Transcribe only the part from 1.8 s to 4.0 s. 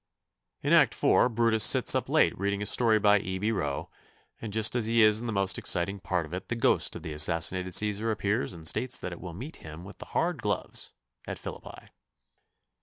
up late reading a story by E. P. Roe,